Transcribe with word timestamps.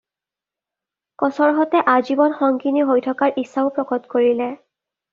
কচৰ 1.25 1.53
সতে 1.59 1.83
আজীৱন 1.95 2.35
সংগিনী 2.41 2.89
হৈ 2.91 3.07
থকাৰ 3.11 3.39
ইচ্ছাও 3.45 3.73
প্ৰকট 3.79 4.13
কৰিলে। 4.19 4.53